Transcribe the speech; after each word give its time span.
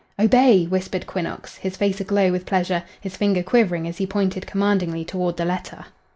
"Obey!" 0.17 0.65
whispered 0.65 1.05
Quinnox, 1.05 1.57
his 1.57 1.77
face 1.77 2.01
aglow 2.01 2.31
with 2.31 2.47
pleasure, 2.47 2.81
his 2.99 3.15
finger 3.15 3.43
quivering 3.43 3.87
as 3.87 3.99
he 3.99 4.07
pointed 4.07 4.47
commandingly 4.47 5.05
toward 5.05 5.37
the 5.37 5.45
letter. 5.45 5.85